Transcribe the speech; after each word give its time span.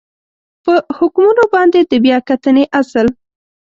په 0.63 0.73
حکمونو 0.97 1.43
باندې 1.53 1.79
د 1.81 1.93
بیا 2.05 2.17
کتنې 2.29 2.63
اصل 2.79 3.07